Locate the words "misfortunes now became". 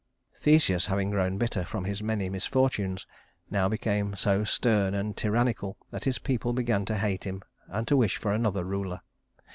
2.27-4.15